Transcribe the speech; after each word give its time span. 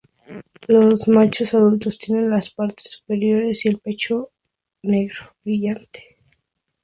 Los 0.67 1.07
machos 1.07 1.53
adultos 1.53 1.99
tienen 1.99 2.31
las 2.31 2.49
partes 2.49 2.89
superiores 2.93 3.63
y 3.63 3.67
el 3.69 3.77
pecho 3.77 4.31
negro 4.81 5.35
brillante. 5.45 6.17